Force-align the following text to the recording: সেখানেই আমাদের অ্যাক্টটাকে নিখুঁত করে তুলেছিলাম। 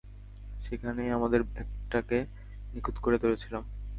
সেখানেই 0.61 1.09
আমাদের 1.09 1.41
অ্যাক্টটাকে 1.53 2.19
নিখুঁত 2.73 2.97
করে 2.97 3.17
তুলেছিলাম। 3.17 3.63